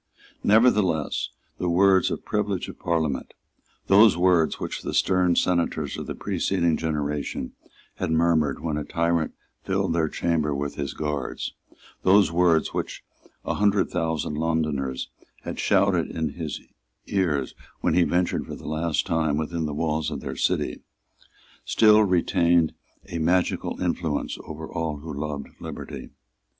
Nevertheless 0.43 1.29
the 1.59 1.69
words 1.69 2.11
Privilege 2.25 2.67
of 2.69 2.79
Parliament, 2.79 3.35
those 3.85 4.17
words 4.17 4.59
which 4.59 4.81
the 4.81 4.95
stern 4.95 5.35
senators 5.35 5.95
of 5.95 6.07
the 6.07 6.15
preceding 6.15 6.75
generation 6.75 7.51
had 7.97 8.09
murmured 8.09 8.61
when 8.63 8.77
a 8.77 8.83
tyrant 8.83 9.35
filled 9.61 9.93
their 9.93 10.09
chamber 10.09 10.55
with 10.55 10.73
his 10.73 10.95
guards, 10.95 11.53
those 12.01 12.31
words 12.31 12.73
which 12.73 13.03
a 13.45 13.53
hundred 13.53 13.91
thousand 13.91 14.39
Londoners 14.39 15.09
had 15.43 15.59
shouted 15.59 16.09
in 16.09 16.29
his 16.29 16.59
ears 17.05 17.53
when 17.81 17.93
he 17.93 18.01
ventured 18.01 18.47
for 18.47 18.55
the 18.55 18.67
last 18.67 19.05
time 19.05 19.37
within 19.37 19.67
the 19.67 19.71
walls 19.75 20.09
of 20.09 20.19
their 20.21 20.35
city; 20.35 20.81
still 21.63 22.03
retained 22.03 22.73
a 23.09 23.19
magical 23.19 23.79
influence 23.79 24.35
over 24.47 24.67
all 24.67 24.97
who 24.97 25.13
loved 25.13 25.49
liberty. 25.59 26.09